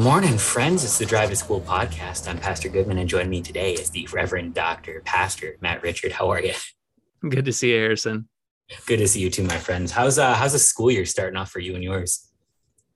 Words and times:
Morning, 0.00 0.38
friends. 0.38 0.82
It's 0.82 0.96
the 0.96 1.04
Drive 1.04 1.28
to 1.28 1.36
School 1.36 1.60
podcast. 1.60 2.26
I'm 2.26 2.38
Pastor 2.38 2.70
Goodman, 2.70 2.96
and 2.96 3.06
joining 3.06 3.28
me 3.28 3.42
today 3.42 3.74
is 3.74 3.90
the 3.90 4.08
Reverend 4.10 4.54
Doctor 4.54 5.02
Pastor 5.04 5.58
Matt 5.60 5.82
Richard. 5.82 6.10
How 6.10 6.30
are 6.30 6.40
you? 6.40 6.54
Good 7.28 7.44
to 7.44 7.52
see 7.52 7.72
you, 7.72 7.76
Harrison. 7.76 8.26
Good 8.86 8.96
to 8.96 9.06
see 9.06 9.20
you 9.20 9.28
too, 9.28 9.42
my 9.42 9.58
friends. 9.58 9.92
How's 9.92 10.18
uh 10.18 10.32
how's 10.32 10.54
the 10.54 10.58
school 10.58 10.90
year 10.90 11.04
starting 11.04 11.36
off 11.36 11.50
for 11.50 11.58
you 11.58 11.74
and 11.74 11.84
yours? 11.84 12.26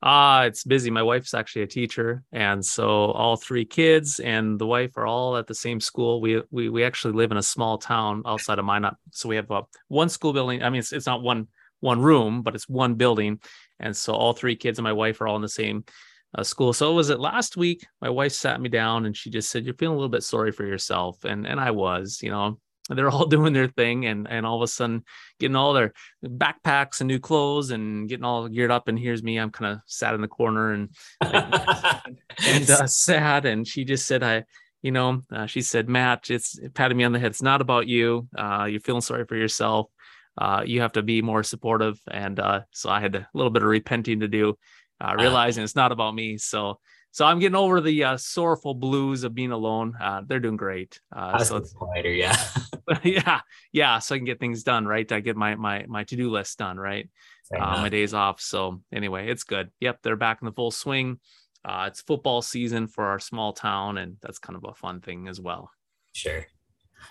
Ah, 0.02 0.40
uh, 0.40 0.46
it's 0.46 0.64
busy. 0.64 0.90
My 0.90 1.02
wife's 1.02 1.34
actually 1.34 1.60
a 1.64 1.66
teacher, 1.66 2.22
and 2.32 2.64
so 2.64 2.86
all 2.88 3.36
three 3.36 3.66
kids 3.66 4.18
and 4.18 4.58
the 4.58 4.66
wife 4.66 4.96
are 4.96 5.06
all 5.06 5.36
at 5.36 5.46
the 5.46 5.54
same 5.54 5.80
school. 5.80 6.22
We 6.22 6.40
we 6.50 6.70
we 6.70 6.84
actually 6.84 7.12
live 7.12 7.32
in 7.32 7.36
a 7.36 7.42
small 7.42 7.76
town 7.76 8.22
outside 8.24 8.58
of 8.58 8.64
Minot, 8.64 8.94
so 9.10 9.28
we 9.28 9.36
have 9.36 9.50
uh, 9.50 9.64
one 9.88 10.08
school 10.08 10.32
building. 10.32 10.62
I 10.62 10.70
mean, 10.70 10.78
it's, 10.78 10.94
it's 10.94 11.06
not 11.06 11.22
one 11.22 11.48
one 11.80 12.00
room, 12.00 12.40
but 12.40 12.54
it's 12.54 12.66
one 12.66 12.94
building, 12.94 13.40
and 13.78 13.94
so 13.94 14.14
all 14.14 14.32
three 14.32 14.56
kids 14.56 14.78
and 14.78 14.84
my 14.84 14.94
wife 14.94 15.20
are 15.20 15.28
all 15.28 15.36
in 15.36 15.42
the 15.42 15.50
same 15.50 15.84
school. 16.42 16.72
So 16.72 16.90
it 16.90 16.94
was 16.94 17.10
it 17.10 17.20
last 17.20 17.56
week? 17.56 17.86
My 18.00 18.10
wife 18.10 18.32
sat 18.32 18.60
me 18.60 18.68
down 18.68 19.06
and 19.06 19.16
she 19.16 19.30
just 19.30 19.50
said, 19.50 19.64
"You're 19.64 19.74
feeling 19.74 19.94
a 19.94 19.98
little 19.98 20.08
bit 20.08 20.22
sorry 20.22 20.52
for 20.52 20.64
yourself," 20.64 21.24
and 21.24 21.46
and 21.46 21.60
I 21.60 21.70
was, 21.70 22.20
you 22.22 22.30
know, 22.30 22.58
they're 22.90 23.10
all 23.10 23.26
doing 23.26 23.52
their 23.52 23.68
thing 23.68 24.06
and 24.06 24.28
and 24.28 24.44
all 24.44 24.56
of 24.56 24.62
a 24.62 24.68
sudden 24.68 25.04
getting 25.38 25.56
all 25.56 25.72
their 25.72 25.92
backpacks 26.24 27.00
and 27.00 27.08
new 27.08 27.18
clothes 27.18 27.70
and 27.70 28.08
getting 28.08 28.24
all 28.24 28.48
geared 28.48 28.70
up 28.70 28.88
and 28.88 28.98
here's 28.98 29.22
me 29.22 29.38
i'm 29.38 29.50
kind 29.50 29.72
of 29.72 29.80
sat 29.86 30.14
in 30.14 30.20
the 30.20 30.28
corner 30.28 30.72
and 30.72 30.90
and 31.20 32.70
uh, 32.70 32.86
sad. 32.86 33.46
And 33.46 33.66
she 33.66 33.84
just 33.84 34.06
said 34.06 34.22
i 34.22 34.44
you 34.82 34.92
know 34.92 35.22
uh, 35.32 35.46
she 35.46 35.62
said 35.62 35.88
matt 35.88 36.30
it's 36.30 36.58
it 36.58 36.74
patted 36.74 36.96
me 36.96 37.04
on 37.04 37.12
the 37.12 37.18
head. 37.18 37.30
It's 37.30 37.42
not 37.42 37.60
about 37.60 37.86
you. 37.86 38.28
Uh, 38.36 38.66
you're 38.70 38.80
feeling 38.80 39.00
sorry 39.00 39.24
for 39.24 39.36
yourself. 39.36 39.90
Uh, 40.36 40.62
you 40.66 40.80
have 40.80 40.92
to 40.92 41.02
be 41.02 41.22
more 41.22 41.44
supportive. 41.44 41.98
And 42.10 42.38
uh, 42.40 42.62
so 42.72 42.90
i 42.90 43.00
had 43.00 43.14
a 43.14 43.28
little 43.34 43.50
bit 43.50 43.62
of 43.62 43.68
repenting 43.68 44.20
to 44.20 44.28
do 44.28 44.58
uh, 45.00 45.14
realizing 45.18 45.64
it's 45.64 45.76
not 45.76 45.92
about 45.92 46.14
me 46.14 46.38
so 46.38 46.78
so 47.14 47.24
I'm 47.24 47.38
getting 47.38 47.54
over 47.54 47.80
the 47.80 48.02
uh, 48.02 48.16
sorrowful 48.16 48.74
blues 48.74 49.22
of 49.22 49.36
being 49.36 49.52
alone. 49.52 49.94
Uh, 50.00 50.22
they're 50.26 50.40
doing 50.40 50.56
great. 50.56 50.98
Uh, 51.14 51.38
so 51.44 51.58
it's 51.58 51.72
quieter, 51.72 52.10
yeah, 52.10 52.36
yeah, 53.04 53.40
yeah. 53.70 54.00
So 54.00 54.16
I 54.16 54.18
can 54.18 54.24
get 54.24 54.40
things 54.40 54.64
done, 54.64 54.84
right? 54.84 55.10
I 55.12 55.20
get 55.20 55.36
my 55.36 55.54
my 55.54 55.86
my 55.86 56.02
to 56.02 56.16
do 56.16 56.28
list 56.28 56.58
done, 56.58 56.76
right? 56.76 57.08
Uh, 57.56 57.82
my 57.82 57.88
days 57.88 58.14
off. 58.14 58.40
So 58.40 58.82
anyway, 58.92 59.28
it's 59.28 59.44
good. 59.44 59.70
Yep, 59.78 60.00
they're 60.02 60.16
back 60.16 60.38
in 60.42 60.46
the 60.46 60.52
full 60.52 60.72
swing. 60.72 61.20
Uh, 61.64 61.84
it's 61.86 62.00
football 62.00 62.42
season 62.42 62.88
for 62.88 63.04
our 63.04 63.20
small 63.20 63.52
town, 63.52 63.96
and 63.96 64.16
that's 64.20 64.40
kind 64.40 64.56
of 64.56 64.64
a 64.68 64.74
fun 64.74 65.00
thing 65.00 65.28
as 65.28 65.40
well. 65.40 65.70
Sure 66.14 66.44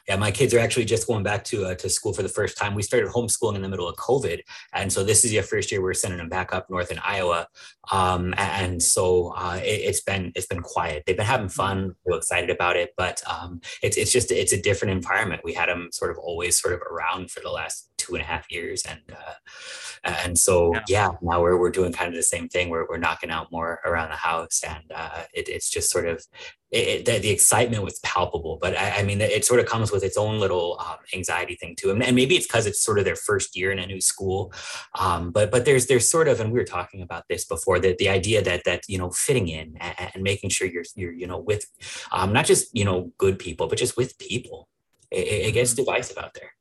yeah, 0.08 0.16
my 0.16 0.32
kids 0.32 0.54
are 0.54 0.60
actually 0.60 0.86
just 0.86 1.08
going 1.08 1.24
back 1.24 1.44
to 1.46 1.66
uh, 1.66 1.76
to 1.76 1.90
school 1.90 2.14
for 2.14 2.24
the 2.24 2.30
first 2.30 2.58
time. 2.58 2.76
We 2.76 2.84
started 2.84 3.10
homeschooling 3.10 3.56
in 3.56 3.62
the 3.62 3.70
middle 3.70 3.88
of 3.88 3.96
COVID, 3.96 4.42
and 4.74 4.92
so 4.92 5.04
this 5.04 5.24
is 5.24 5.32
the 5.32 5.42
first 5.42 5.72
year 5.72 5.82
we're 5.82 5.94
sending 5.94 6.18
them 6.18 6.30
back 6.30 6.54
up 6.54 6.70
north 6.70 6.92
in 6.92 7.00
Iowa. 7.04 7.48
Um, 7.92 8.34
and 8.38 8.82
so 8.82 9.34
uh, 9.36 9.60
it, 9.62 9.86
has 9.86 10.02
been 10.02 10.32
it's 10.36 10.46
been 10.46 10.62
quiet. 10.62 11.04
They've 11.06 11.18
been 11.18 11.26
having 11.26 11.50
fun, 11.50 11.96
real 12.06 12.18
excited 12.18 12.50
about 12.50 12.76
it, 12.76 12.92
but 12.98 13.22
um, 13.30 13.62
it's 13.82 13.98
it's 13.98 14.12
just 14.12 14.32
it's 14.32 14.54
a 14.54 14.62
different 14.62 14.92
environment. 14.94 15.42
We 15.44 15.54
had 15.54 15.70
them 15.70 15.90
sort 15.92 16.12
of 16.12 16.18
always 16.18 16.60
sort 16.60 16.74
of 16.74 16.82
around 16.82 17.32
for 17.32 17.42
the 17.42 17.50
last 17.50 17.90
two 17.98 18.16
and 18.16 18.22
a 18.22 18.26
half 18.26 18.52
years, 18.52 18.84
and 18.90 19.02
uh, 19.12 20.14
and 20.24 20.38
so 20.38 20.74
yeah. 20.74 20.82
yeah, 20.88 21.10
now 21.22 21.42
we're 21.42 21.58
we're 21.58 21.72
doing 21.72 21.94
kind 21.94 22.10
of 22.10 22.16
the 22.16 22.24
same 22.24 22.48
thing. 22.50 22.70
We're 22.70 22.86
we're 22.88 22.98
knocking 22.98 23.30
out 23.30 23.52
more 23.52 23.80
around 23.86 24.10
the 24.10 24.16
house, 24.16 24.62
and 24.68 24.92
uh, 24.94 25.24
it, 25.34 25.50
it's 25.50 25.70
just 25.70 25.90
sort 25.90 26.08
of 26.08 26.26
it, 26.74 27.06
the, 27.06 27.20
the, 27.20 27.30
excitement 27.30 27.84
was 27.84 28.00
palpable, 28.00 28.58
but 28.60 28.76
I, 28.76 29.00
I, 29.00 29.04
mean, 29.04 29.22
it 29.22 29.46
sort 29.46 29.60
of 29.60 29.68
comes 29.68 29.92
with 29.92 30.04
its 30.04 30.18
own 30.18 30.40
little 30.40 30.80
um, 30.80 30.98
anxiety 31.14 31.56
thing 31.56 31.76
too. 31.76 31.92
And, 31.92 32.02
and 32.02 32.16
maybe 32.16 32.36
it's 32.36 32.48
because 32.48 32.66
it's 32.66 32.82
sort 32.82 32.98
of 32.98 33.06
their 33.06 33.16
first 33.16 33.56
year 33.56 33.72
in 33.72 33.78
a 33.78 33.86
new 33.86 34.02
school. 34.02 34.52
Um, 35.00 35.32
but 35.32 35.52
but 35.52 35.66
there's 35.66 35.86
there's 35.86 36.10
sort 36.10 36.28
of, 36.28 36.40
and 36.40 36.52
we 36.52 36.58
were 36.58 36.66
talking 36.66 37.04
about 37.04 37.26
this 37.30 37.46
before, 37.46 37.80
that 37.80 38.00
the 38.00 38.10
idea 38.10 38.42
that 38.42 38.64
that 38.66 38.84
you 38.88 38.98
know 38.98 39.12
fitting 39.12 39.48
in 39.48 39.78
and, 39.80 40.12
and 40.16 40.24
making 40.24 40.50
sure 40.50 40.68
you're 40.68 40.84
you're 40.96 41.14
you 41.14 41.28
know 41.28 41.38
with 41.38 41.66
um, 42.12 42.34
not 42.34 42.46
just 42.46 42.76
you 42.76 42.86
know 42.86 43.12
good 43.20 43.38
people, 43.38 43.68
but 43.68 43.78
just 43.78 43.96
with 43.96 44.18
people. 44.18 44.68
It, 45.12 45.28
it 45.28 45.52
gets 45.54 45.74
mm-hmm. 45.74 45.84
divisive 45.84 46.18
out 46.18 46.34
there. 46.34 46.54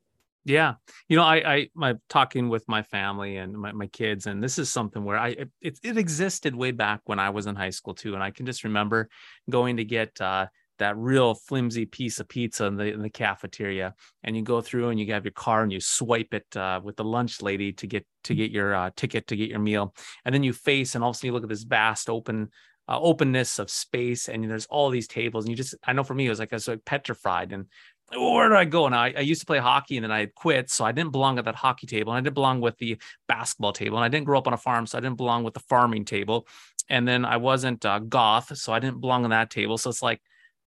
Yeah. 0.44 0.74
You 1.08 1.16
know, 1.16 1.22
I, 1.22 1.54
I, 1.54 1.68
my 1.74 1.94
talking 2.08 2.48
with 2.48 2.64
my 2.66 2.82
family 2.82 3.36
and 3.36 3.52
my, 3.52 3.72
my 3.72 3.86
kids, 3.86 4.26
and 4.26 4.42
this 4.42 4.58
is 4.58 4.72
something 4.72 5.04
where 5.04 5.18
I, 5.18 5.46
it, 5.60 5.78
it 5.84 5.96
existed 5.96 6.54
way 6.54 6.72
back 6.72 7.00
when 7.04 7.20
I 7.20 7.30
was 7.30 7.46
in 7.46 7.54
high 7.54 7.70
school 7.70 7.94
too. 7.94 8.14
And 8.14 8.22
I 8.22 8.32
can 8.32 8.44
just 8.46 8.64
remember 8.64 9.08
going 9.48 9.76
to 9.76 9.84
get, 9.84 10.20
uh, 10.20 10.46
that 10.78 10.96
real 10.96 11.34
flimsy 11.34 11.86
piece 11.86 12.18
of 12.18 12.28
pizza 12.28 12.64
in 12.64 12.76
the, 12.76 12.92
in 12.92 13.02
the 13.02 13.10
cafeteria 13.10 13.94
and 14.24 14.36
you 14.36 14.42
go 14.42 14.60
through 14.60 14.88
and 14.88 14.98
you 14.98 15.12
have 15.12 15.24
your 15.24 15.32
car 15.32 15.62
and 15.62 15.70
you 15.70 15.80
swipe 15.80 16.34
it 16.34 16.56
uh, 16.56 16.80
with 16.82 16.96
the 16.96 17.04
lunch 17.04 17.40
lady 17.40 17.72
to 17.72 17.86
get 17.86 18.04
to 18.24 18.34
get 18.34 18.50
your 18.50 18.74
uh, 18.74 18.90
ticket 18.96 19.28
to 19.28 19.36
get 19.36 19.48
your 19.48 19.60
meal 19.60 19.94
and 20.24 20.34
then 20.34 20.42
you 20.42 20.52
face 20.52 20.94
and 20.94 21.04
all 21.04 21.10
of 21.10 21.14
a 21.14 21.18
sudden 21.18 21.28
you 21.28 21.32
look 21.32 21.44
at 21.44 21.48
this 21.48 21.62
vast 21.62 22.10
open 22.10 22.48
uh, 22.88 22.98
openness 23.00 23.60
of 23.60 23.70
space 23.70 24.28
and 24.28 24.50
there's 24.50 24.66
all 24.66 24.90
these 24.90 25.06
tables 25.06 25.44
and 25.44 25.50
you 25.50 25.56
just 25.56 25.76
i 25.84 25.92
know 25.92 26.02
for 26.02 26.14
me 26.14 26.26
it 26.26 26.30
was 26.30 26.40
like 26.40 26.52
i 26.52 26.56
was 26.56 26.66
like 26.66 26.84
petrified 26.84 27.52
and 27.52 27.66
where 28.14 28.48
did 28.48 28.56
I 28.56 28.64
go? 28.64 28.86
And 28.86 28.94
I, 28.94 29.14
I 29.16 29.20
used 29.20 29.40
to 29.40 29.46
play 29.46 29.58
hockey 29.58 29.96
and 29.96 30.04
then 30.04 30.12
I 30.12 30.26
quit. 30.26 30.70
So 30.70 30.84
I 30.84 30.92
didn't 30.92 31.12
belong 31.12 31.38
at 31.38 31.44
that 31.46 31.54
hockey 31.54 31.86
table. 31.86 32.12
And 32.12 32.18
I 32.18 32.20
didn't 32.20 32.34
belong 32.34 32.60
with 32.60 32.76
the 32.78 32.98
basketball 33.28 33.72
table. 33.72 33.98
And 33.98 34.04
I 34.04 34.08
didn't 34.08 34.26
grow 34.26 34.38
up 34.38 34.46
on 34.46 34.52
a 34.52 34.58
farm. 34.58 34.86
So 34.86 34.98
I 34.98 35.00
didn't 35.00 35.16
belong 35.16 35.44
with 35.44 35.54
the 35.54 35.60
farming 35.60 36.04
table. 36.04 36.46
And 36.88 37.06
then 37.06 37.24
I 37.24 37.36
wasn't 37.38 37.84
uh, 37.84 38.00
goth. 38.00 38.56
So 38.56 38.72
I 38.72 38.78
didn't 38.78 39.00
belong 39.00 39.24
on 39.24 39.30
that 39.30 39.50
table. 39.50 39.78
So 39.78 39.90
it's 39.90 40.02
like, 40.02 40.20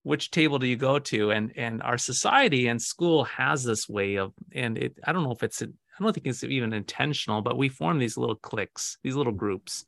which 0.06 0.30
table 0.30 0.60
do 0.60 0.68
you 0.68 0.76
go 0.76 1.00
to? 1.00 1.32
And 1.32 1.52
and 1.56 1.82
our 1.82 1.98
society 1.98 2.68
and 2.68 2.80
school 2.80 3.24
has 3.24 3.64
this 3.64 3.90
way 3.90 4.18
of, 4.18 4.34
and 4.54 4.78
it 4.78 5.00
I 5.04 5.12
don't 5.12 5.24
know 5.24 5.32
if 5.32 5.42
it's 5.42 5.64
I 5.64 6.04
don't 6.04 6.14
think 6.14 6.28
it's 6.28 6.44
even 6.44 6.74
intentional, 6.74 7.42
but 7.42 7.58
we 7.58 7.70
form 7.70 7.98
these 7.98 8.16
little 8.16 8.36
cliques, 8.36 9.00
these 9.04 9.16
little 9.16 9.34
groups, 9.34 9.84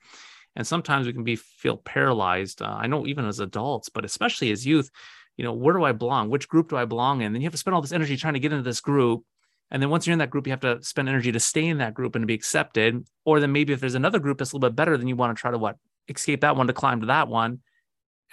and 0.56 0.66
sometimes 0.66 1.06
we 1.06 1.13
can 1.13 1.23
be 1.23 1.35
feel 1.35 1.78
paralyzed. 1.78 2.63
Uh, 2.63 2.75
I 2.79 2.88
know 2.88 3.06
even 3.06 3.25
as 3.25 3.40
adults, 3.40 3.90
but 3.90 4.06
especially 4.06 4.51
as 4.51 4.66
youth, 4.66 4.90
you 5.37 5.43
know, 5.43 5.53
where 5.53 5.75
do 5.75 5.83
I 5.83 5.91
belong? 5.91 6.29
Which 6.29 6.47
group 6.47 6.69
do 6.69 6.77
I 6.77 6.85
belong 6.85 7.21
in? 7.21 7.31
Then 7.31 7.41
you 7.41 7.45
have 7.45 7.53
to 7.53 7.57
spend 7.57 7.75
all 7.75 7.81
this 7.81 7.91
energy 7.91 8.17
trying 8.17 8.33
to 8.33 8.39
get 8.39 8.51
into 8.51 8.63
this 8.63 8.81
group. 8.81 9.23
And 9.69 9.81
then 9.81 9.89
once 9.89 10.07
you're 10.07 10.13
in 10.13 10.19
that 10.19 10.29
group, 10.29 10.47
you 10.47 10.51
have 10.51 10.61
to 10.61 10.81
spend 10.81 11.07
energy 11.07 11.31
to 11.31 11.39
stay 11.39 11.65
in 11.65 11.77
that 11.77 11.93
group 11.93 12.15
and 12.15 12.23
to 12.23 12.27
be 12.27 12.33
accepted. 12.33 13.05
Or 13.23 13.39
then 13.39 13.51
maybe 13.51 13.73
if 13.73 13.79
there's 13.79 13.95
another 13.95 14.19
group 14.19 14.37
that's 14.37 14.51
a 14.51 14.55
little 14.55 14.69
bit 14.69 14.75
better, 14.75 14.97
then 14.97 15.07
you 15.07 15.15
want 15.15 15.37
to 15.37 15.39
try 15.39 15.51
to 15.51 15.57
what 15.57 15.77
escape 16.07 16.41
that 16.41 16.55
one 16.55 16.67
to 16.67 16.73
climb 16.73 17.01
to 17.01 17.07
that 17.07 17.27
one. 17.27 17.59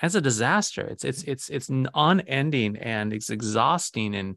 As 0.03 0.15
a 0.15 0.21
disaster. 0.21 0.83
It's 0.83 1.05
it's 1.05 1.23
it's 1.23 1.49
it's 1.51 1.69
unending 1.69 2.77
and 2.77 3.13
it's 3.13 3.31
exhausting 3.31 4.15
and 4.15 4.37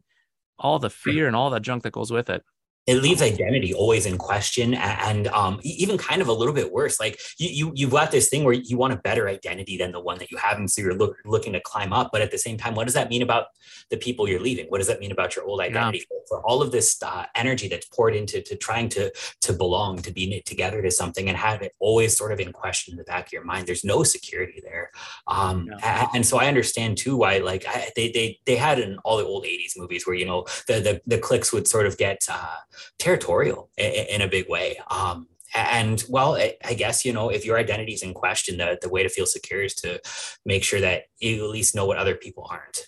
all 0.58 0.78
the 0.78 0.90
fear 0.90 1.26
and 1.26 1.34
all 1.34 1.50
that 1.50 1.62
junk 1.62 1.82
that 1.82 1.92
goes 1.92 2.12
with 2.12 2.30
it 2.30 2.44
it 2.88 3.02
leaves 3.02 3.20
identity 3.20 3.74
always 3.74 4.06
in 4.06 4.16
question 4.16 4.72
and 4.72 5.28
um, 5.28 5.60
even 5.62 5.98
kind 5.98 6.22
of 6.22 6.28
a 6.28 6.32
little 6.32 6.54
bit 6.54 6.72
worse. 6.72 6.98
Like 6.98 7.20
you, 7.36 7.50
you 7.50 7.72
you've 7.74 7.90
got 7.90 8.10
this 8.10 8.30
thing 8.30 8.44
where 8.44 8.54
you 8.54 8.78
want 8.78 8.94
a 8.94 8.96
better 8.96 9.28
identity 9.28 9.76
than 9.76 9.92
the 9.92 10.00
one 10.00 10.16
that 10.18 10.30
you 10.30 10.38
have 10.38 10.56
and 10.56 10.70
so 10.70 10.80
you're 10.80 10.94
look, 10.94 11.14
looking 11.26 11.52
to 11.52 11.60
climb 11.60 11.92
up 11.92 12.08
but 12.10 12.22
at 12.22 12.30
the 12.30 12.38
same 12.38 12.56
time 12.56 12.74
what 12.74 12.84
does 12.84 12.94
that 12.94 13.10
mean 13.10 13.20
about 13.20 13.48
the 13.90 13.98
people 13.98 14.26
you're 14.26 14.40
leaving? 14.40 14.66
What 14.68 14.78
does 14.78 14.86
that 14.86 15.00
mean 15.00 15.12
about 15.12 15.36
your 15.36 15.44
old 15.44 15.60
identity? 15.60 15.98
Yeah. 15.98 16.18
for 16.28 16.40
all 16.46 16.62
of 16.62 16.72
this 16.72 17.02
uh, 17.02 17.24
energy 17.34 17.68
that's 17.68 17.86
poured 17.86 18.14
into 18.14 18.40
to 18.40 18.56
trying 18.56 18.88
to 18.90 19.12
to 19.42 19.52
belong 19.52 19.98
to 19.98 20.10
be 20.10 20.26
knit 20.26 20.46
together 20.46 20.80
to 20.80 20.90
something 20.90 21.28
and 21.28 21.36
have 21.36 21.60
it 21.60 21.72
always 21.80 22.16
sort 22.16 22.32
of 22.32 22.40
in 22.40 22.52
question 22.52 22.92
in 22.92 22.98
the 22.98 23.04
back 23.04 23.26
of 23.26 23.32
your 23.32 23.44
mind. 23.44 23.66
There's 23.66 23.84
no 23.84 24.02
security 24.02 24.62
there. 24.64 24.90
Um, 25.26 25.68
yeah. 25.70 26.00
and, 26.00 26.08
and, 26.14 26.26
so 26.28 26.38
i 26.38 26.46
understand 26.46 26.96
too 26.98 27.16
why 27.16 27.38
like 27.38 27.64
I, 27.66 27.90
they 27.96 28.10
they 28.10 28.38
they 28.46 28.56
had 28.56 28.78
in 28.78 28.98
all 29.04 29.16
the 29.18 29.24
old 29.24 29.44
80s 29.44 29.72
movies 29.76 30.06
where 30.06 30.16
you 30.16 30.26
know 30.26 30.46
the 30.66 30.80
the, 30.80 31.00
the 31.06 31.18
cliques 31.18 31.52
would 31.52 31.66
sort 31.66 31.86
of 31.86 31.96
get 31.96 32.26
uh, 32.30 32.56
territorial 32.98 33.70
in, 33.76 34.20
a 34.22 34.28
big 34.28 34.48
way. 34.48 34.78
Um, 34.90 35.28
and 35.54 36.04
well, 36.08 36.36
I, 36.36 36.74
guess 36.74 37.04
you 37.04 37.12
know 37.12 37.30
if 37.30 37.44
your 37.44 37.58
identity 37.58 37.92
is 37.92 38.02
in 38.02 38.14
question, 38.14 38.58
the 38.58 38.78
the 38.80 38.88
way 38.88 39.02
to 39.02 39.08
feel 39.08 39.26
secure 39.26 39.62
is 39.62 39.74
to 39.76 40.00
make 40.44 40.62
sure 40.62 40.80
that 40.80 41.04
you 41.18 41.44
at 41.44 41.50
least 41.50 41.74
know 41.74 41.86
what 41.86 41.96
other 41.96 42.14
people 42.14 42.46
aren't. 42.50 42.86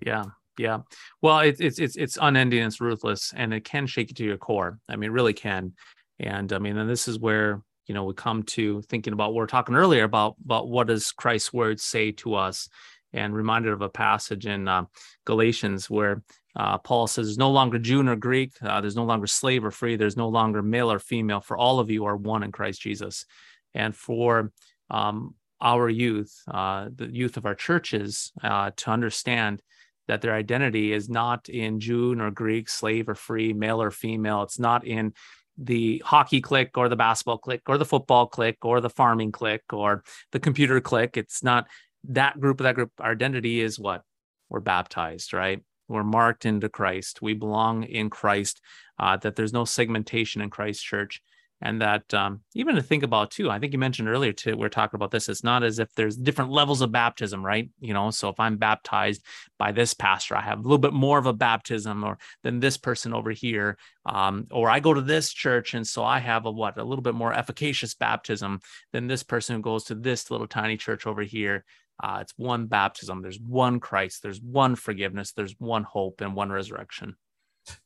Yeah, 0.00 0.24
yeah. 0.58 0.80
Well, 1.20 1.40
it's 1.40 1.60
it's 1.60 1.78
it's 1.78 1.96
it's 1.96 2.18
unending, 2.20 2.62
it's 2.62 2.80
ruthless, 2.80 3.32
and 3.36 3.52
it 3.52 3.64
can 3.64 3.86
shake 3.86 4.10
you 4.10 4.14
to 4.14 4.24
your 4.24 4.38
core. 4.38 4.78
I 4.88 4.96
mean, 4.96 5.10
really 5.10 5.32
can. 5.32 5.72
And 6.20 6.52
I 6.52 6.58
mean, 6.58 6.78
and 6.78 6.88
this 6.88 7.08
is 7.08 7.18
where 7.18 7.62
you 7.86 7.94
know 7.94 8.04
we 8.04 8.14
come 8.14 8.42
to 8.44 8.82
thinking 8.82 9.12
about 9.12 9.32
what 9.32 9.40
we 9.40 9.44
are 9.44 9.48
talking 9.48 9.74
earlier 9.74 10.04
about 10.04 10.36
about 10.44 10.68
what 10.68 10.86
does 10.86 11.10
Christ's 11.12 11.52
words 11.52 11.82
say 11.82 12.12
to 12.12 12.34
us, 12.34 12.68
and 13.12 13.34
reminded 13.34 13.72
of 13.72 13.82
a 13.82 13.88
passage 13.88 14.46
in 14.46 14.68
uh, 14.68 14.84
Galatians 15.24 15.90
where 15.90 16.22
uh, 16.56 16.78
Paul 16.78 17.06
says, 17.06 17.26
There's 17.26 17.38
no 17.38 17.50
longer 17.50 17.78
Jew 17.78 18.02
nor 18.02 18.16
Greek, 18.16 18.52
uh, 18.62 18.80
there's 18.80 18.96
no 18.96 19.04
longer 19.04 19.26
slave 19.26 19.64
or 19.64 19.70
free, 19.70 19.96
there's 19.96 20.16
no 20.16 20.28
longer 20.28 20.62
male 20.62 20.90
or 20.90 20.98
female, 20.98 21.40
for 21.40 21.56
all 21.56 21.78
of 21.78 21.90
you 21.90 22.06
are 22.06 22.16
one 22.16 22.42
in 22.42 22.50
Christ 22.50 22.80
Jesus. 22.80 23.26
And 23.74 23.94
for 23.94 24.52
um, 24.90 25.34
our 25.60 25.88
youth, 25.88 26.34
uh, 26.48 26.88
the 26.94 27.06
youth 27.06 27.36
of 27.36 27.44
our 27.44 27.54
churches, 27.54 28.32
uh, 28.42 28.70
to 28.76 28.90
understand 28.90 29.60
that 30.08 30.22
their 30.22 30.34
identity 30.34 30.92
is 30.92 31.10
not 31.10 31.48
in 31.48 31.78
Jew 31.80 32.14
nor 32.14 32.30
Greek, 32.30 32.68
slave 32.70 33.08
or 33.08 33.14
free, 33.14 33.52
male 33.52 33.82
or 33.82 33.90
female. 33.90 34.42
It's 34.42 34.58
not 34.58 34.86
in 34.86 35.12
the 35.58 36.02
hockey 36.04 36.40
click 36.40 36.76
or 36.76 36.88
the 36.88 36.96
basketball 36.96 37.38
click 37.38 37.62
or 37.66 37.76
the 37.76 37.84
football 37.84 38.26
click 38.26 38.58
or 38.62 38.80
the 38.80 38.90
farming 38.90 39.32
click 39.32 39.62
or 39.72 40.04
the 40.32 40.40
computer 40.40 40.80
click. 40.80 41.16
It's 41.16 41.42
not 41.42 41.66
that 42.04 42.38
group 42.40 42.60
of 42.60 42.64
that 42.64 42.74
group. 42.74 42.92
Our 43.00 43.12
identity 43.12 43.60
is 43.60 43.78
what? 43.78 44.02
We're 44.48 44.60
baptized, 44.60 45.32
right? 45.32 45.60
We're 45.88 46.02
marked 46.02 46.44
into 46.44 46.68
Christ. 46.68 47.22
We 47.22 47.34
belong 47.34 47.84
in 47.84 48.10
Christ. 48.10 48.60
Uh, 48.98 49.16
that 49.18 49.36
there's 49.36 49.52
no 49.52 49.64
segmentation 49.64 50.40
in 50.40 50.50
Christ 50.50 50.84
Church. 50.84 51.22
And 51.62 51.80
that 51.80 52.12
um, 52.12 52.40
even 52.54 52.74
to 52.74 52.82
think 52.82 53.02
about 53.02 53.30
too 53.30 53.50
i 53.50 53.58
think 53.58 53.72
you 53.72 53.78
mentioned 53.78 54.08
earlier 54.08 54.32
too 54.32 54.56
we 54.56 54.66
are 54.66 54.70
talking 54.70 54.96
about 54.96 55.10
this 55.10 55.28
it's 55.28 55.44
not 55.44 55.62
as 55.62 55.78
if 55.78 55.92
there's 55.94 56.16
different 56.16 56.50
levels 56.50 56.80
of 56.80 56.92
baptism 56.92 57.44
right? 57.44 57.70
You 57.80 57.94
know 57.94 58.10
so 58.10 58.28
if 58.28 58.38
i'm 58.38 58.56
baptized 58.56 59.24
by 59.58 59.72
this 59.72 59.94
pastor 59.94 60.36
i 60.36 60.40
have 60.42 60.58
a 60.58 60.62
little 60.62 60.78
bit 60.78 60.92
more 60.92 61.18
of 61.18 61.26
a 61.26 61.32
baptism 61.32 62.04
or 62.04 62.18
than 62.42 62.60
this 62.60 62.76
person 62.76 63.14
over 63.14 63.30
here 63.30 63.76
um, 64.04 64.46
or 64.50 64.68
i 64.68 64.80
go 64.80 64.94
to 64.94 65.00
this 65.00 65.32
church 65.32 65.74
and 65.74 65.86
so 65.86 66.04
i 66.04 66.18
have 66.18 66.46
a 66.46 66.50
what 66.50 66.78
a 66.78 66.84
little 66.84 67.02
bit 67.02 67.14
more 67.14 67.32
efficacious 67.32 67.94
baptism 67.94 68.60
than 68.92 69.06
this 69.06 69.22
person 69.22 69.56
who 69.56 69.62
goes 69.62 69.84
to 69.84 69.94
this 69.94 70.30
little 70.30 70.46
tiny 70.46 70.76
church 70.76 71.06
over 71.06 71.22
here. 71.22 71.64
Uh, 72.02 72.18
it's 72.20 72.34
one 72.36 72.66
baptism 72.66 73.22
there's 73.22 73.40
one 73.40 73.80
christ 73.80 74.22
there's 74.22 74.42
one 74.42 74.76
forgiveness 74.76 75.32
there's 75.32 75.54
one 75.58 75.82
hope 75.82 76.20
and 76.20 76.34
one 76.34 76.52
resurrection 76.52 77.16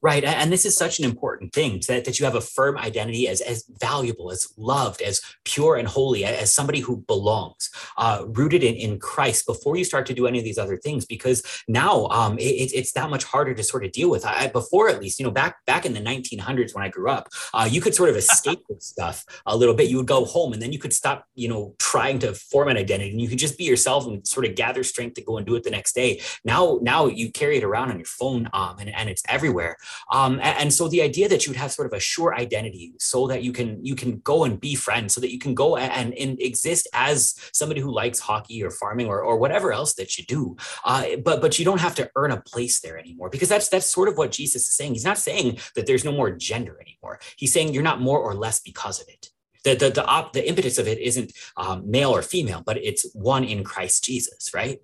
Right. 0.02 0.24
And 0.24 0.50
this 0.50 0.64
is 0.64 0.76
such 0.76 0.98
an 0.98 1.04
important 1.04 1.52
thing 1.52 1.80
that, 1.88 2.04
that 2.04 2.18
you 2.18 2.24
have 2.24 2.34
a 2.34 2.40
firm 2.40 2.78
identity 2.78 3.28
as, 3.28 3.40
as 3.40 3.64
valuable, 3.80 4.30
as 4.30 4.52
loved, 4.56 5.02
as 5.02 5.20
pure 5.44 5.76
and 5.76 5.86
holy, 5.86 6.24
as 6.24 6.52
somebody 6.52 6.80
who 6.80 6.98
belongs, 7.06 7.70
uh, 7.98 8.24
rooted 8.28 8.62
in, 8.62 8.74
in 8.74 8.98
Christ 8.98 9.46
before 9.46 9.76
you 9.76 9.84
start 9.84 10.06
to 10.06 10.14
do 10.14 10.26
any 10.26 10.38
of 10.38 10.44
these 10.44 10.58
other 10.58 10.76
things, 10.76 11.04
because 11.04 11.42
now 11.68 12.06
um, 12.06 12.38
it, 12.38 12.72
it's 12.74 12.92
that 12.92 13.10
much 13.10 13.24
harder 13.24 13.54
to 13.54 13.62
sort 13.62 13.84
of 13.84 13.92
deal 13.92 14.10
with. 14.10 14.24
I, 14.24 14.48
before, 14.48 14.88
at 14.88 15.00
least, 15.00 15.18
you 15.18 15.24
know, 15.24 15.30
back 15.30 15.64
back 15.66 15.84
in 15.84 15.92
the 15.92 16.00
1900s 16.00 16.74
when 16.74 16.84
I 16.84 16.88
grew 16.88 17.10
up, 17.10 17.28
uh, 17.52 17.68
you 17.70 17.80
could 17.80 17.94
sort 17.94 18.08
of 18.08 18.16
escape 18.16 18.60
this 18.68 18.86
stuff 18.86 19.24
a 19.46 19.56
little 19.56 19.74
bit. 19.74 19.90
You 19.90 19.98
would 19.98 20.06
go 20.06 20.24
home 20.24 20.52
and 20.52 20.62
then 20.62 20.72
you 20.72 20.78
could 20.78 20.92
stop, 20.92 21.26
you 21.34 21.48
know, 21.48 21.74
trying 21.78 22.18
to 22.20 22.34
form 22.34 22.68
an 22.68 22.76
identity 22.76 23.10
and 23.10 23.20
you 23.20 23.28
could 23.28 23.38
just 23.38 23.58
be 23.58 23.64
yourself 23.64 24.06
and 24.06 24.26
sort 24.26 24.46
of 24.46 24.54
gather 24.54 24.82
strength 24.82 25.14
to 25.14 25.22
go 25.22 25.36
and 25.36 25.46
do 25.46 25.54
it 25.56 25.64
the 25.64 25.70
next 25.70 25.94
day. 25.94 26.20
Now, 26.44 26.78
now 26.82 27.06
you 27.06 27.30
carry 27.30 27.58
it 27.58 27.64
around 27.64 27.90
on 27.90 27.98
your 27.98 28.06
phone 28.06 28.48
um, 28.52 28.76
and, 28.78 28.94
and 28.94 29.08
it's 29.08 29.22
everywhere 29.28 29.69
there. 29.70 30.18
Um, 30.18 30.34
and, 30.34 30.58
and, 30.58 30.72
so 30.72 30.88
the 30.88 31.02
idea 31.02 31.28
that 31.28 31.46
you 31.46 31.50
would 31.50 31.58
have 31.58 31.72
sort 31.72 31.86
of 31.86 31.92
a 31.92 32.00
sure 32.00 32.34
identity 32.34 32.94
so 32.98 33.26
that 33.26 33.42
you 33.42 33.52
can 33.52 33.84
you 33.84 33.94
can 33.94 34.18
go 34.18 34.44
and 34.44 34.60
be 34.60 34.74
friends, 34.74 35.14
so 35.14 35.20
that 35.20 35.32
you 35.32 35.38
can 35.38 35.54
go 35.54 35.76
and, 35.76 36.14
and 36.14 36.40
exist 36.40 36.88
as 36.92 37.34
somebody 37.52 37.80
who 37.80 37.92
likes 37.92 38.18
hockey 38.18 38.62
or 38.62 38.70
farming 38.70 39.08
or, 39.08 39.20
or 39.20 39.38
whatever 39.38 39.72
else 39.72 39.94
that 39.94 40.18
you 40.18 40.24
do. 40.24 40.56
Uh, 40.84 41.16
but 41.24 41.40
but 41.40 41.58
you 41.58 41.64
don't 41.64 41.80
have 41.80 41.94
to 41.96 42.10
earn 42.16 42.30
a 42.30 42.40
place 42.40 42.80
there 42.80 42.98
anymore 42.98 43.28
because 43.30 43.48
that's 43.48 43.68
that's 43.68 43.90
sort 43.90 44.08
of 44.08 44.16
what 44.16 44.32
Jesus 44.32 44.68
is 44.68 44.76
saying. 44.76 44.92
He's 44.94 45.04
not 45.04 45.18
saying 45.18 45.58
that 45.74 45.86
there's 45.86 46.04
no 46.04 46.12
more 46.12 46.30
gender 46.30 46.78
anymore. 46.80 47.20
He's 47.36 47.52
saying 47.52 47.72
you're 47.74 47.82
not 47.82 48.00
more 48.00 48.20
or 48.20 48.34
less 48.34 48.60
because 48.60 49.00
of 49.00 49.08
it 49.08 49.30
the 49.64 49.74
the 49.74 49.90
the, 49.90 50.04
op, 50.04 50.32
the 50.32 50.46
impetus 50.48 50.78
of 50.78 50.88
it 50.88 50.98
isn't 50.98 51.32
um, 51.56 51.90
male 51.90 52.10
or 52.10 52.22
female, 52.22 52.62
but 52.64 52.78
it's 52.78 53.06
one 53.14 53.44
in 53.44 53.64
Christ 53.64 54.04
Jesus, 54.04 54.52
right? 54.54 54.80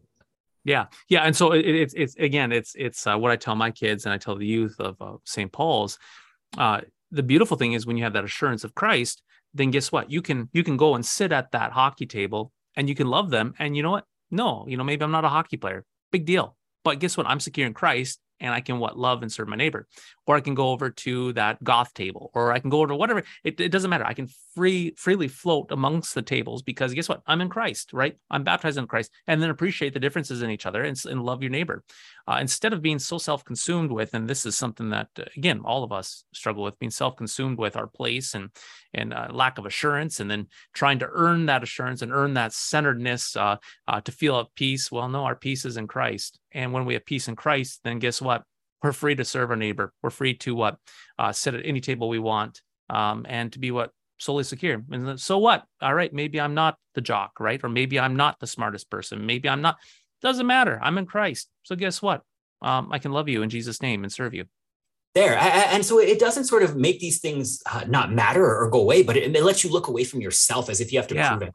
Yeah, 0.67 0.87
yeah, 1.09 1.21
and 1.21 1.37
so 1.37 1.53
it's 1.53 1.95
it, 1.95 2.01
it's 2.01 2.17
again, 2.17 2.51
it's 2.51 2.75
it's 2.75 3.07
uh, 3.07 3.17
what 3.17 3.31
I 3.31 3.37
tell 3.37 3.55
my 3.55 3.71
kids 3.71 4.05
and 4.05 4.13
I 4.13 4.19
tell 4.19 4.35
the 4.35 4.47
youth 4.47 4.75
of 4.81 5.01
uh, 5.01 5.19
St. 5.25 5.51
Paul's. 5.53 5.97
Uh, 6.59 6.81
the 7.13 7.23
beautiful 7.23 7.57
thing 7.57 7.75
is 7.75 7.87
when 7.87 7.97
you 7.97 8.03
have 8.03 8.15
that 8.15 8.25
assurance 8.25 8.65
of 8.65 8.75
Christ, 8.75 9.23
then 9.55 9.71
guess 9.71 9.93
what? 9.93 10.11
You 10.11 10.23
can 10.23 10.51
you 10.53 10.65
can 10.65 10.77
go 10.77 10.97
and 10.97 11.07
sit 11.07 11.31
at 11.31 11.53
that 11.53 11.71
hockey 11.71 12.05
table 12.05 12.51
and 12.75 12.89
you 12.89 12.97
can 12.97 13.07
love 13.07 13.31
them. 13.31 13.55
And 13.61 13.77
you 13.77 13.85
know 13.85 13.93
what? 13.93 14.07
No, 14.33 14.67
you 14.67 14.77
know 14.77 14.83
maybe 14.83 15.05
I'm 15.05 15.13
not 15.13 15.25
a 15.25 15.29
hockey 15.29 15.57
player. 15.57 15.85
Big 16.11 16.25
deal. 16.27 16.57
But 16.83 16.99
guess 16.99 17.17
what? 17.17 17.29
I'm 17.29 17.39
secure 17.39 17.69
in 17.69 17.73
Christ, 17.73 18.19
and 18.41 18.53
I 18.53 18.61
can 18.61 18.79
what 18.79 18.99
love 18.99 19.23
and 19.23 19.33
serve 19.33 19.49
my 19.49 19.57
neighbor. 19.57 19.87
Or 20.27 20.37
I 20.37 20.41
can 20.41 20.55
go 20.55 20.71
over 20.71 20.91
to 20.91 21.33
that 21.35 21.63
goth 21.63 21.95
table, 21.95 22.31
or 22.35 22.53
I 22.53 22.59
can 22.59 22.71
go 22.71 22.79
over 22.79 22.89
to 22.89 22.97
whatever. 22.97 23.23
It, 23.45 23.61
it 23.61 23.71
doesn't 23.71 23.91
matter. 23.91 24.07
I 24.07 24.15
can 24.15 24.29
free 24.55 24.95
freely 24.97 25.29
float 25.29 25.71
amongst 25.71 26.15
the 26.15 26.23
tables 26.23 26.63
because 26.63 26.95
guess 26.95 27.09
what? 27.09 27.23
I'm 27.27 27.41
in 27.41 27.49
Christ, 27.49 27.93
right? 27.93 28.17
I'm 28.31 28.45
baptized 28.45 28.79
in 28.79 28.87
Christ, 28.87 29.11
and 29.27 29.43
then 29.43 29.51
appreciate 29.51 29.95
the 29.95 30.01
differences 30.01 30.43
in 30.43 30.51
each 30.51 30.67
other 30.67 30.83
and, 30.83 31.01
and 31.07 31.23
love 31.23 31.43
your 31.43 31.51
neighbor. 31.51 31.85
Uh, 32.29 32.39
instead 32.41 32.73
of 32.73 32.83
being 32.83 32.99
so 32.99 33.19
self-consumed 33.19 33.91
with, 33.91 34.15
and 34.15 34.29
this 34.29 34.45
is 34.45 34.57
something 34.57 34.91
that 34.91 35.09
uh, 35.19 35.25
again 35.37 35.61
all 35.65 35.85
of 35.85 35.93
us 35.93 36.25
struggle 36.33 36.65
with, 36.65 36.79
being 36.79 36.91
self-consumed 36.91 37.59
with 37.59 37.77
our 37.77 37.87
place 37.87 38.35
and 38.35 38.51
and 38.95 39.15
uh, 39.15 39.29
lack 39.31 39.59
of 39.59 39.67
assurance, 39.67 40.19
and 40.21 40.31
then 40.31 40.47
trying 40.75 40.99
to 40.99 41.09
earn 41.13 41.47
that 41.47 41.63
assurance 41.63 42.03
and 42.03 42.13
earn 42.13 42.35
that 42.35 42.53
centeredness 42.53 43.37
uh, 43.37 43.57
uh, 43.87 44.01
to 44.01 44.11
feel 44.11 44.39
at 44.41 44.47
peace. 44.57 44.91
Well, 44.91 45.09
no, 45.09 45.25
our 45.25 45.37
peace 45.37 45.65
is 45.65 45.77
in 45.77 45.87
Christ, 45.87 46.39
and 46.53 46.73
when 46.73 46.85
we 46.85 46.95
have 46.95 47.05
peace 47.05 47.29
in 47.29 47.37
Christ, 47.37 47.81
then 47.85 47.99
guess 47.99 48.21
what? 48.21 48.43
We're 48.83 48.93
free 48.93 49.15
to 49.15 49.25
serve 49.25 49.51
our 49.51 49.57
neighbor. 49.57 49.93
We're 50.03 50.11
free 50.11 50.35
to 50.35 50.55
what 50.55 50.77
uh, 51.19 51.33
sit 51.33 51.55
at 51.55 51.65
any 51.65 51.81
table 51.81 52.09
we 52.09 52.19
want, 52.19 52.61
um, 52.91 53.25
and 53.29 53.53
to 53.53 53.59
be 53.59 53.71
what 53.71 53.91
solely 54.19 54.45
secure. 54.45 54.83
And 54.91 55.21
so 55.21 55.39
what? 55.39 55.65
All 55.81 55.95
right, 55.95 56.13
maybe 56.13 56.41
I'm 56.41 56.55
not 56.55 56.77
the 56.95 57.01
jock, 57.01 57.39
right? 57.39 57.63
Or 57.63 57.69
maybe 57.69 58.01
I'm 58.01 58.17
not 58.17 58.41
the 58.41 58.47
smartest 58.47 58.91
person. 58.91 59.27
Maybe 59.27 59.49
I'm 59.49 59.63
not. 59.63 59.77
Doesn't 60.27 60.49
matter. 60.49 60.81
I'm 60.83 60.99
in 60.99 61.07
Christ. 61.07 61.49
So 61.63 61.77
guess 61.77 62.03
what? 62.03 62.23
Um, 62.61 62.89
I 62.91 62.99
can 62.99 63.13
love 63.13 63.29
you 63.29 63.43
in 63.43 63.49
Jesus' 63.49 63.81
name 63.81 64.03
and 64.03 64.13
serve 64.13 64.35
you 64.35 64.47
there 65.15 65.39
and 65.39 65.83
so 65.83 65.99
it 65.99 66.19
doesn't 66.19 66.45
sort 66.45 66.63
of 66.63 66.77
make 66.77 67.01
these 67.01 67.21
things 67.21 67.63
uh, 67.73 67.83
not 67.89 68.13
matter 68.13 68.45
or 68.45 68.69
go 68.69 68.83
away 68.83 69.03
but 69.03 69.17
it, 69.17 69.35
it, 69.35 69.43
lets 69.43 69.65
you 69.65 69.71
look 69.71 69.89
away 69.89 70.05
from 70.05 70.21
yourself 70.21 70.69
as 70.69 70.79
if 70.79 70.93
you 70.93 70.99
have 70.99 71.09
to 71.09 71.15
yeah. 71.15 71.31
prove 71.31 71.41
it 71.41 71.55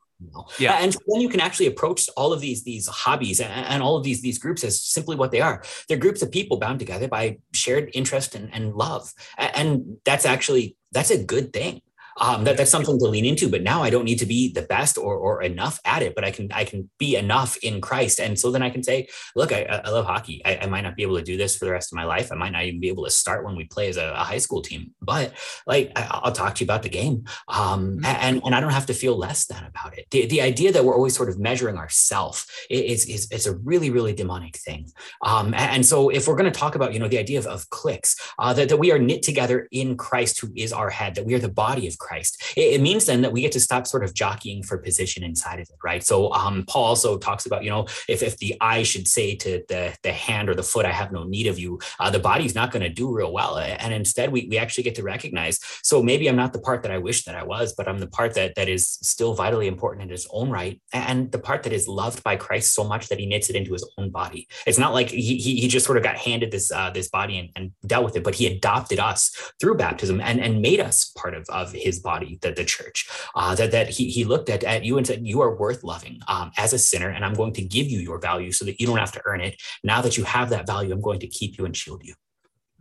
yeah 0.57 0.79
and 0.81 0.97
then 1.07 1.21
you 1.21 1.29
can 1.29 1.39
actually 1.39 1.68
approach 1.68 2.09
all 2.18 2.33
of 2.33 2.41
these 2.41 2.63
these 2.63 2.88
hobbies 2.88 3.39
and, 3.39 3.51
and, 3.51 3.83
all 3.83 3.95
of 3.95 4.03
these 4.03 4.19
these 4.23 4.39
groups 4.39 4.63
as 4.63 4.81
simply 4.81 5.15
what 5.15 5.29
they 5.29 5.41
are 5.41 5.62
they're 5.88 5.97
groups 5.97 6.23
of 6.23 6.31
people 6.31 6.57
bound 6.57 6.79
together 6.79 7.07
by 7.07 7.38
shared 7.53 7.91
interest 7.94 8.33
and, 8.33 8.51
and 8.51 8.73
love 8.73 9.13
and 9.38 9.97
that's 10.06 10.25
actually 10.25 10.75
that's 10.91 11.12
a 11.12 11.23
good 11.23 11.53
thing 11.53 11.81
um, 12.19 12.44
that, 12.44 12.58
that's 12.58 12.72
something 12.72 12.98
to 13.00 13.06
lean 13.06 13.25
into 13.25 13.50
but 13.50 13.62
now 13.62 13.81
i 13.84 13.90
don't 13.90 14.06
need 14.06 14.19
to 14.19 14.25
be 14.25 14.52
the 14.52 14.62
best 14.62 14.98
or, 14.98 15.16
or 15.16 15.42
enough 15.42 15.80
at 15.86 16.02
it 16.02 16.13
but 16.16 16.24
i 16.24 16.31
can 16.31 16.52
i 16.54 16.63
can 16.63 16.90
be 16.98 17.16
enough 17.16 17.58
in 17.58 17.81
christ. 17.81 18.19
And 18.19 18.40
so 18.40 18.52
then 18.52 18.62
i 18.62 18.69
can 18.69 18.84
say 18.84 19.08
look 19.36 19.52
i, 19.52 19.63
I 19.63 19.90
love 19.90 20.06
hockey. 20.06 20.42
I, 20.46 20.58
I, 20.58 20.66
might 20.68 20.81
not 20.81 20.96
be 20.96 21.04
able 21.04 21.18
to 21.18 21.24
do 21.24 21.38
this 21.38 21.56
for 21.56 21.66
the 21.66 21.72
rest 21.72 21.92
of 21.92 21.96
my 21.96 22.04
life. 22.04 22.31
I 22.31 22.36
might 22.36 22.52
not 22.52 22.63
even 22.63 22.80
be 22.80 22.90
able 22.90 23.06
to 23.06 23.10
start 23.10 23.46
when 23.46 23.56
we 23.56 23.66
play 23.66 23.90
as 23.90 23.98
a, 23.98 24.13
a 24.13 24.24
high 24.24 24.38
school 24.38 24.62
team 24.62 24.92
but 25.02 25.34
like 25.68 25.92
I, 25.96 26.22
will 26.24 26.31
talk 26.31 26.56
to 26.56 26.63
you 26.63 26.66
about 26.66 26.84
the 26.84 26.90
game. 26.90 27.25
Um, 27.48 27.98
mm-hmm. 27.98 28.06
and, 28.06 28.42
and 28.46 28.56
i 28.56 28.60
don't 28.60 28.72
have 28.72 28.86
to 28.88 28.94
feel 28.94 29.18
less 29.18 29.46
than 29.46 29.64
about 29.64 29.98
it. 29.98 30.07
The, 30.12 30.25
the 30.28 30.42
idea 30.42 30.72
that 30.72 30.84
we're 30.86 30.96
always 30.96 31.16
sort 31.16 31.30
of 31.30 31.40
measuring 31.40 31.78
ourselves 31.78 32.46
is, 32.69 33.06
is, 33.06 33.31
is 33.31 33.48
a 33.48 33.56
really 33.57 33.90
really 33.90 34.14
demonic 34.14 34.57
thing. 34.57 34.88
Um, 35.24 35.54
and, 35.54 35.86
so 35.86 36.10
if 36.10 36.28
we're 36.28 36.36
going 36.36 36.52
to 36.52 36.57
talk 36.57 36.75
about 36.75 36.94
you 36.94 37.00
know 37.00 37.07
the 37.07 37.18
idea 37.18 37.40
of, 37.40 37.48
of 37.48 37.69
cliques 37.69 38.16
uh, 38.40 38.54
that, 38.54 38.69
that 38.69 38.78
we 38.78 38.92
are 38.92 39.00
knit 39.00 39.24
together 39.24 39.68
in 39.72 39.98
christ 39.98 40.40
who 40.40 40.52
is 40.56 40.72
our 40.72 40.90
head 40.90 41.16
that 41.16 41.25
we 41.25 41.34
are 41.34 41.40
the 41.40 41.50
body 41.50 41.88
of 41.88 41.98
Christ. 42.01 42.42
It, 42.57 42.74
it, 42.75 42.81
means 42.81 43.06
then 43.06 43.21
that 43.21 43.31
we 43.31 43.42
get 43.42 43.51
to 43.53 43.59
stop 43.59 43.86
sort 43.86 44.03
of 44.03 44.13
jockeying 44.13 44.63
for 44.63 44.77
position 44.77 45.24
inside 45.24 45.59
of 45.59 45.69
it, 45.69 45.77
right? 45.83 46.03
So 46.03 46.33
um, 46.33 46.65
Paul 46.68 46.86
also 46.86 47.18
talks 47.18 47.45
about, 47.45 47.63
you 47.63 47.69
know, 47.69 47.86
if, 48.09 48.24
if 48.24 48.38
the 48.38 48.56
eye 48.59 48.83
should 48.83 49.07
say 49.07 49.36
to 49.36 49.63
the, 49.69 49.95
the 50.01 50.12
hand 50.12 50.50
or 50.50 50.56
the 50.56 50.63
foot, 50.63 50.86
I 50.86 50.92
have 50.92 51.12
no 51.12 51.24
need 51.24 51.48
of 51.48 51.59
you, 51.59 51.80
uh, 52.00 52.09
the 52.09 52.19
body's 52.19 52.56
not 52.56 52.71
going 52.71 52.83
to 52.83 52.89
do 52.89 53.13
real 53.13 53.31
well. 53.31 53.57
And 53.59 53.94
instead, 53.94 54.31
we, 54.31 54.48
we 54.50 54.57
actually 54.57 54.83
get 54.83 54.95
to 54.95 55.03
recognize, 55.03 55.59
so 55.83 56.01
maybe 56.01 56.27
I'm 56.27 56.36
not 56.36 56.53
the 56.53 56.59
part 56.59 56.81
that 56.83 56.92
I 56.92 56.98
wish 56.98 57.24
that 57.25 57.36
I 57.36 57.44
was, 57.44 57.74
but 57.74 57.88
I'm 57.88 58.00
the 58.00 58.07
part 58.07 58.33
that, 58.33 58.56
that 58.56 58.68
is 58.68 58.97
still 59.01 59.33
vitally 59.33 59.68
important 59.68 60.04
in 60.04 60.12
its 60.12 60.27
own 60.31 60.49
right. 60.49 60.81
And 60.92 61.31
the 61.31 61.40
part 61.40 61.64
that 61.64 61.73
is 61.73 61.87
loved 61.87 62.23
by 62.23 62.35
Christ 62.35 62.73
so 62.73 62.83
much 62.83 63.09
that 63.09 63.19
he 63.19 63.26
knits 63.26 63.49
it 63.49 63.56
into 63.56 63.73
his 63.73 63.87
own 63.97 64.09
body. 64.09 64.47
It's 64.66 64.80
not 64.80 64.94
like 64.94 65.09
he, 65.09 65.37
he, 65.37 65.61
he 65.61 65.68
just 65.68 65.85
sort 65.85 65.97
of 65.97 66.04
got 66.04 66.18
handed 66.18 66.52
this, 66.52 66.71
uh, 66.71 66.90
this 66.90 67.09
body 67.09 67.37
and, 67.37 67.49
and 67.56 67.71
dealt 67.85 68.06
with 68.06 68.16
it, 68.16 68.23
but 68.23 68.35
he 68.35 68.47
adopted 68.47 68.99
us 68.99 69.54
through 69.59 69.76
baptism 69.76 70.19
and, 70.19 70.40
and 70.40 70.61
made 70.61 70.80
us 70.80 71.11
part 71.16 71.35
of, 71.35 71.45
of 71.49 71.71
his 71.71 71.91
body, 72.00 72.38
the, 72.42 72.52
the 72.52 72.66
church, 72.66 73.10
uh, 73.36 73.56
that, 73.56 73.71
that 73.71 73.90
he, 73.90 74.10
he 74.10 74.24
looked 74.24 74.50
at, 74.50 74.64
at 74.64 74.83
you 74.83 74.98
and 74.98 75.06
said, 75.06 75.26
you 75.26 75.42
are 75.42 75.56
worth 75.56 75.83
loving 75.83 76.19
um, 76.28 76.52
as 76.57 76.74
a 76.74 76.80
sinner, 76.80 77.10
and 77.10 77.24
I'm 77.24 77.33
going 77.33 77.54
to 77.54 77.62
give 77.62 77.88
you 77.88 78.00
your 78.00 78.19
value 78.19 78.52
so 78.52 78.66
that 78.66 78.80
you 78.80 78.88
don't 78.88 78.98
have 78.98 79.12
to 79.14 79.21
earn 79.26 79.42
it. 79.42 79.62
Now 79.83 80.02
that 80.02 80.18
you 80.18 80.24
have 80.24 80.50
that 80.50 80.68
value, 80.68 80.94
I'm 80.94 81.02
going 81.02 81.19
to 81.19 81.28
keep 81.28 81.57
you 81.57 81.66
and 81.66 81.76
shield 81.76 82.04
you. 82.04 82.14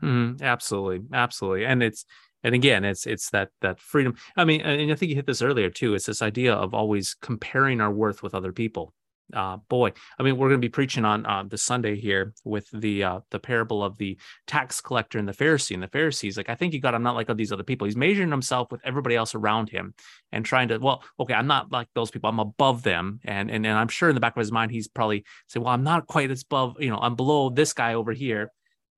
Mm, 0.02 0.40
absolutely. 0.40 1.06
Absolutely. 1.12 1.66
And 1.66 1.82
it's, 1.82 2.04
and 2.42 2.54
again 2.54 2.84
it's 2.84 3.06
it's 3.06 3.28
that 3.30 3.50
that 3.60 3.78
freedom 3.78 4.14
i 4.36 4.46
mean 4.46 4.62
and 4.62 4.90
i 4.90 4.94
think 4.94 5.10
you 5.10 5.14
hit 5.14 5.26
this 5.26 5.42
earlier 5.42 5.68
too 5.68 5.94
it's 5.94 6.06
this 6.06 6.22
idea 6.22 6.54
of 6.54 6.72
always 6.72 7.14
comparing 7.20 7.82
our 7.82 7.90
worth 7.90 8.22
with 8.22 8.34
other 8.34 8.50
people 8.52 8.94
uh, 9.34 9.58
boy, 9.68 9.92
I 10.18 10.22
mean, 10.22 10.36
we're 10.36 10.48
going 10.48 10.60
to 10.60 10.66
be 10.66 10.70
preaching 10.70 11.04
on 11.04 11.26
uh, 11.26 11.44
the 11.46 11.58
Sunday 11.58 12.00
here 12.00 12.32
with 12.44 12.68
the 12.72 13.04
uh, 13.04 13.20
the 13.30 13.38
parable 13.38 13.82
of 13.82 13.96
the 13.98 14.18
tax 14.46 14.80
collector 14.80 15.18
and 15.18 15.28
the 15.28 15.32
Pharisee. 15.32 15.74
And 15.74 15.82
the 15.82 15.88
Pharisees, 15.88 16.36
like, 16.36 16.48
I 16.48 16.54
think 16.54 16.74
you 16.74 16.80
got, 16.80 16.94
I'm 16.94 17.02
not 17.02 17.14
like 17.14 17.34
these 17.36 17.52
other 17.52 17.62
people. 17.62 17.86
He's 17.86 17.96
measuring 17.96 18.30
himself 18.30 18.70
with 18.70 18.80
everybody 18.84 19.16
else 19.16 19.34
around 19.34 19.70
him 19.70 19.94
and 20.32 20.44
trying 20.44 20.68
to, 20.68 20.78
well, 20.78 21.02
okay, 21.18 21.34
I'm 21.34 21.46
not 21.46 21.70
like 21.72 21.88
those 21.94 22.10
people. 22.10 22.30
I'm 22.30 22.38
above 22.38 22.82
them. 22.82 23.20
And 23.24 23.50
and 23.50 23.66
and 23.66 23.78
I'm 23.78 23.88
sure 23.88 24.08
in 24.08 24.14
the 24.14 24.20
back 24.20 24.36
of 24.36 24.40
his 24.40 24.52
mind, 24.52 24.70
he's 24.72 24.88
probably 24.88 25.24
saying, 25.48 25.64
well, 25.64 25.74
I'm 25.74 25.84
not 25.84 26.06
quite 26.06 26.30
as 26.30 26.42
above, 26.42 26.76
you 26.80 26.90
know, 26.90 26.98
I'm 26.98 27.14
below 27.16 27.50
this 27.50 27.72
guy 27.72 27.94
over 27.94 28.12
here, 28.12 28.52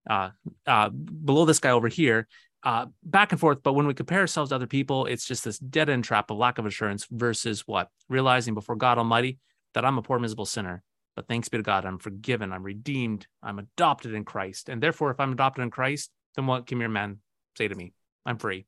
uh, 0.08 0.30
uh, 0.66 0.88
below 0.90 1.44
this 1.44 1.58
guy 1.58 1.70
over 1.70 1.88
here. 1.88 2.28
Uh, 2.64 2.86
back 3.02 3.32
and 3.32 3.40
forth. 3.40 3.58
But 3.64 3.72
when 3.72 3.88
we 3.88 3.94
compare 3.94 4.20
ourselves 4.20 4.50
to 4.50 4.54
other 4.54 4.68
people, 4.68 5.06
it's 5.06 5.26
just 5.26 5.42
this 5.42 5.58
dead 5.58 5.88
end 5.88 6.04
trap 6.04 6.30
of 6.30 6.36
lack 6.36 6.58
of 6.58 6.66
assurance 6.66 7.08
versus 7.10 7.66
what 7.66 7.88
realizing 8.08 8.54
before 8.54 8.76
God 8.76 8.98
Almighty 8.98 9.40
that 9.75 9.85
I'm 9.85 9.99
a 9.99 10.02
poor, 10.02 10.19
miserable 10.19 10.47
sinner. 10.47 10.83
But 11.14 11.29
thanks 11.29 11.49
be 11.49 11.59
to 11.59 11.62
God, 11.62 11.85
I'm 11.85 11.99
forgiven, 11.99 12.52
I'm 12.52 12.62
redeemed, 12.62 13.26
I'm 13.43 13.59
adopted 13.59 14.14
in 14.14 14.25
Christ. 14.25 14.69
And 14.69 14.83
therefore, 14.83 15.11
if 15.11 15.21
I'm 15.21 15.33
adopted 15.33 15.62
in 15.62 15.71
Christ, 15.71 16.11
then 16.37 16.47
what 16.47 16.67
can 16.67 16.81
your 16.81 16.88
man 16.88 17.19
say 17.59 17.69
to 17.69 17.75
me? 17.75 17.93
I'm 18.25 18.38
free. 18.38 18.67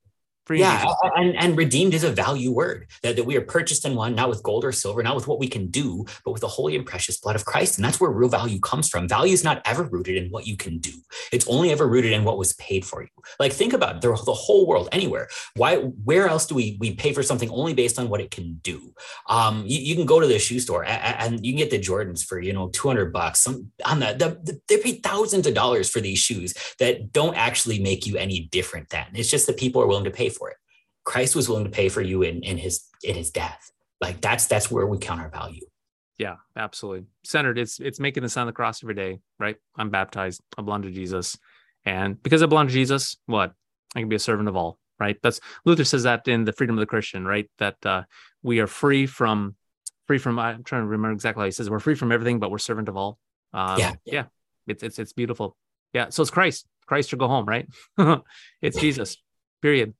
Yeah, 0.51 0.85
and, 1.17 1.37
and 1.37 1.57
redeemed 1.57 1.95
is 1.95 2.05
a 2.05 2.11
value 2.11 2.53
word 2.53 2.87
that, 3.03 3.17
that 3.17 3.25
we 3.25 3.37
are 3.37 3.41
purchased 3.41 3.85
and 3.85 3.97
won, 3.97 4.15
not 4.15 4.29
with 4.29 4.43
gold 4.43 4.65
or 4.65 4.73
silver, 4.73 5.03
not 5.03 5.15
with 5.15 5.27
what 5.27 5.39
we 5.39 5.49
can 5.49 5.69
do, 5.69 6.05
but 6.25 6.33
with 6.33 6.41
the 6.41 6.49
holy 6.49 6.77
and 6.77 6.85
precious 6.85 7.19
blood 7.19 7.37
of 7.37 7.45
Christ. 7.45 7.79
And 7.79 7.85
that's 7.85 8.01
where 8.01 8.11
real 8.11 8.29
value 8.29 8.61
comes 8.61 8.89
from. 8.89 9.09
Value 9.09 9.33
is 9.33 9.45
not 9.45 9.63
ever 9.65 9.85
rooted 9.85 10.17
in 10.17 10.31
what 10.31 10.47
you 10.47 10.57
can 10.57 10.79
do. 10.79 10.93
It's 11.33 11.49
only 11.49 11.71
ever 11.71 11.87
rooted 11.87 12.13
in 12.13 12.25
what 12.25 12.39
was 12.39 12.53
paid 12.55 12.85
for 12.85 13.03
you. 13.03 13.09
Like 13.41 13.53
think 13.53 13.73
about 13.73 14.01
the, 14.01 14.09
the 14.25 14.35
whole 14.35 14.67
world, 14.67 14.89
anywhere. 14.93 15.29
Why? 15.57 15.77
Where 15.77 16.29
else 16.29 16.47
do 16.47 16.55
we 16.55 16.77
we 16.81 16.95
pay 16.95 17.13
for 17.13 17.23
something 17.23 17.51
only 17.51 17.75
based 17.75 17.99
on 17.99 18.09
what 18.09 18.21
it 18.21 18.31
can 18.31 18.55
do? 18.63 18.95
Um, 19.29 19.65
you, 19.67 19.79
you 19.81 19.95
can 19.95 20.07
go 20.07 20.21
to 20.21 20.27
the 20.27 20.39
shoe 20.39 20.61
store 20.61 20.85
and, 20.85 21.35
and, 21.35 21.47
you 21.47 21.53
can 21.53 21.59
get 21.59 21.71
the 21.71 21.79
Jordans 21.79 22.25
for 22.25 22.39
you 22.39 22.53
know 22.53 22.69
two 22.69 22.89
hundred 22.89 23.13
bucks. 23.13 23.41
Some 23.41 23.71
on 23.85 24.01
the, 24.01 24.13
the, 24.13 24.53
the 24.53 24.61
they 24.69 24.79
pay 24.79 24.93
thousands 24.93 25.47
of 25.47 25.55
dollars 25.55 25.91
for 25.91 26.01
these 26.01 26.19
shoes 26.19 26.55
that 26.79 27.13
don't 27.13 27.35
actually 27.35 27.79
make 27.79 28.07
you 28.07 28.17
any 28.17 28.41
different. 28.41 28.91
Than 28.91 29.07
it's 29.15 29.31
just 29.31 29.47
that 29.47 29.57
people 29.57 29.83
are 29.83 29.87
willing 29.87 30.05
to 30.05 30.11
pay 30.11 30.29
for 30.35 30.51
it. 30.51 30.57
Christ 31.05 31.37
was 31.37 31.49
willing 31.49 31.65
to 31.65 31.71
pay 31.71 31.89
for 31.89 32.01
you 32.01 32.23
in, 32.23 32.43
in 32.43 32.57
his 32.57 32.85
in 33.03 33.15
his 33.15 33.31
death. 33.31 33.71
Like 34.01 34.21
that's 34.21 34.47
that's 34.47 34.71
where 34.71 34.87
we 34.87 34.99
count 34.99 35.21
our 35.21 35.29
value. 35.29 35.65
Yeah, 36.19 36.37
absolutely. 36.57 37.07
Centered. 37.25 37.59
It's 37.59 37.81
it's 37.81 38.01
making 38.01 38.23
the 38.23 38.29
sign 38.29 38.43
of 38.43 38.47
the 38.49 38.53
cross 38.53 38.83
every 38.83 38.95
day, 38.95 39.21
right? 39.39 39.57
I'm 39.77 39.91
baptized. 39.91 40.41
I 40.57 40.63
belong 40.63 40.83
to 40.83 40.91
Jesus. 40.91 41.39
And 41.85 42.23
because 42.23 42.43
I 42.43 42.47
belong 42.47 42.69
to 42.69 42.73
Jesus, 42.73 43.17
what? 43.27 43.53
I 43.95 44.01
can 44.01 44.09
be 44.09 44.17
a 44.17 44.21
servant 44.21 44.49
of 44.49 44.57
all, 44.57 44.79
right? 44.99 45.17
That's 45.23 45.41
Luther 45.65 45.85
says 45.85 46.05
that 46.05 46.27
in 46.27 46.45
the 46.45 46.53
freedom 46.53 46.77
of 46.77 46.81
the 46.81 46.87
Christian, 46.87 47.27
right? 47.27 47.51
That 47.59 47.85
uh, 47.85 48.03
we 48.43 48.61
are 48.61 48.67
free 48.67 49.07
from 49.07 49.57
free 50.07 50.19
from 50.19 50.39
I'm 50.39 50.65
trying 50.65 50.83
to 50.83 50.87
remember 50.87 51.13
exactly 51.13 51.43
how 51.43 51.47
he 51.47 51.51
says 51.51 51.69
we're 51.69 51.81
free 51.81 51.95
from 51.95 52.13
everything, 52.13 52.39
but 52.39 52.51
we're 52.51 52.59
servant 52.59 52.89
of 52.89 52.97
all. 52.97 53.19
Um, 53.53 53.79
yeah. 53.79 53.93
Yeah. 54.05 54.25
It's 54.67 54.83
it's 54.83 54.99
it's 54.99 55.13
beautiful. 55.13 55.57
Yeah. 55.93 56.09
So 56.09 56.23
it's 56.23 56.31
Christ. 56.31 56.67
Christ 56.87 57.13
or 57.13 57.17
go 57.17 57.29
home, 57.29 57.47
right? 57.47 57.67
it's 58.63 58.79
Jesus. 58.79 59.17
Period 59.63 59.95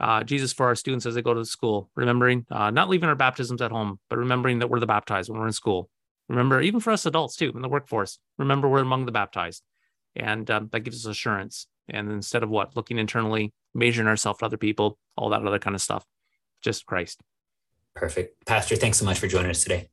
uh, 0.00 0.22
Jesus 0.22 0.52
for 0.52 0.66
our 0.66 0.74
students 0.74 1.06
as 1.06 1.14
they 1.14 1.22
go 1.22 1.34
to 1.34 1.44
school, 1.44 1.90
remembering 1.94 2.46
uh, 2.50 2.70
not 2.70 2.88
leaving 2.88 3.08
our 3.08 3.14
baptisms 3.14 3.60
at 3.60 3.70
home, 3.70 3.98
but 4.08 4.18
remembering 4.18 4.60
that 4.60 4.70
we're 4.70 4.80
the 4.80 4.86
baptized 4.86 5.30
when 5.30 5.40
we're 5.40 5.46
in 5.46 5.52
school. 5.52 5.90
Remember, 6.28 6.60
even 6.60 6.80
for 6.80 6.90
us 6.90 7.06
adults 7.06 7.36
too, 7.36 7.52
in 7.54 7.62
the 7.62 7.68
workforce, 7.68 8.18
remember 8.36 8.68
we're 8.68 8.80
among 8.80 9.06
the 9.06 9.12
baptized. 9.12 9.62
And 10.14 10.50
um, 10.50 10.68
that 10.72 10.80
gives 10.80 11.04
us 11.04 11.10
assurance. 11.10 11.66
And 11.88 12.10
instead 12.10 12.42
of 12.42 12.50
what, 12.50 12.76
looking 12.76 12.98
internally, 12.98 13.52
measuring 13.74 14.08
ourselves 14.08 14.40
to 14.40 14.46
other 14.46 14.56
people, 14.56 14.98
all 15.16 15.30
that 15.30 15.44
other 15.44 15.58
kind 15.58 15.74
of 15.74 15.80
stuff, 15.80 16.04
just 16.62 16.86
Christ. 16.86 17.20
Perfect. 17.94 18.44
Pastor, 18.46 18.76
thanks 18.76 18.98
so 18.98 19.04
much 19.04 19.18
for 19.18 19.26
joining 19.26 19.50
us 19.50 19.62
today. 19.62 19.88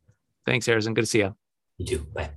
Thanks, 0.45 0.65
Harrison. 0.65 0.93
Good 0.93 1.01
to 1.01 1.07
see 1.07 1.19
you. 1.19 1.35
You 1.77 1.85
too. 1.85 2.07
Bye. 2.13 2.29